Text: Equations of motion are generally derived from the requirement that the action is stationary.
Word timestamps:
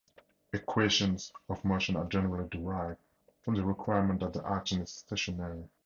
Equations 0.51 1.31
of 1.47 1.63
motion 1.63 1.95
are 1.95 2.05
generally 2.07 2.49
derived 2.49 2.99
from 3.43 3.53
the 3.53 3.63
requirement 3.63 4.19
that 4.21 4.33
the 4.33 4.43
action 4.43 4.81
is 4.81 4.89
stationary. 4.91 5.69